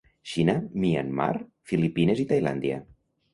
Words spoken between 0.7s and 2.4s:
Myanmar, Filipines i